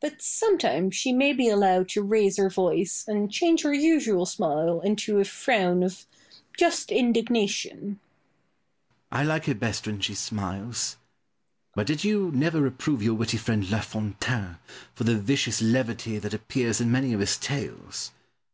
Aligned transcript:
But 0.00 0.22
sometimes 0.22 0.96
she 0.96 1.12
may 1.12 1.34
be 1.34 1.50
allowed 1.50 1.90
to 1.90 2.02
raise 2.02 2.38
her 2.38 2.48
voice, 2.48 3.04
and 3.06 3.30
change 3.30 3.64
her 3.64 3.74
usual 3.74 4.24
smile 4.24 4.80
into 4.80 5.18
a 5.18 5.26
frown 5.26 5.82
of 5.82 6.06
just 6.58 6.90
indignation. 6.90 7.96
Pope. 7.96 9.06
I 9.18 9.24
like 9.24 9.44
her 9.44 9.54
best 9.54 9.86
when 9.86 10.00
she 10.00 10.14
smiles. 10.14 10.96
But 11.74 11.86
did 11.86 12.02
you 12.02 12.32
never 12.34 12.62
reprove 12.62 13.02
your 13.02 13.12
witty 13.12 13.36
friend, 13.36 13.68
La 13.70 13.80
Fontaine, 13.82 14.56
for 14.94 15.04
the 15.04 15.18
vicious 15.18 15.60
levity 15.60 16.16
that 16.18 16.32
appears 16.32 16.80
in 16.80 16.90
many 16.90 17.12
of 17.12 17.20
his 17.20 17.36
tales? 17.36 18.12